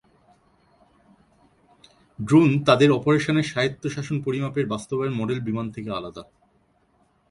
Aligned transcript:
Drone 2.19 2.49
তাদের 2.65 2.89
অপারেশনে 2.91 3.43
স্বায়ত্তশাসন 3.43 4.17
পরিমাপের 4.25 4.65
বাস্তবায়ন 4.67 5.13
মডেল 5.13 5.39
বিমান 5.39 5.67
থেকে 5.71 5.89
আলাদা। 5.91 6.23